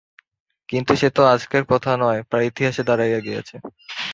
কিন্তু 0.69 0.91
সে 0.95 1.09
তো 1.09 1.21
আজকের 1.25 1.63
কথা 1.65 1.91
নয়, 1.97 2.19
প্রায় 2.29 2.45
ইতিহাসে 2.45 2.83
দাড়াইয়া 2.83 3.19
গিয়াছে। 3.19 3.55